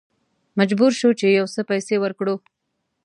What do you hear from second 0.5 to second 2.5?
مجبور شوو چې یو څه پیسې ورکړو.